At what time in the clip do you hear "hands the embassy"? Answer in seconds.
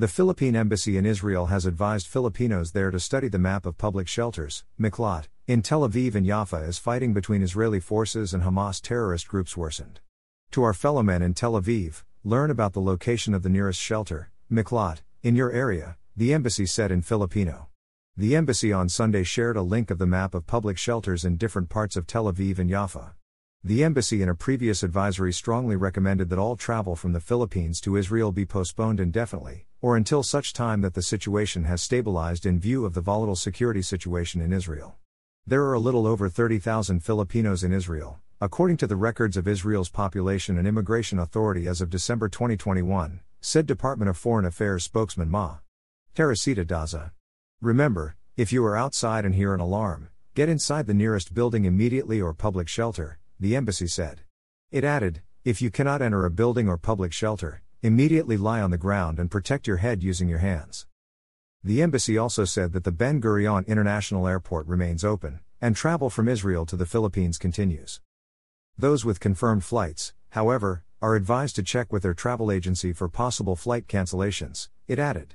60.40-62.18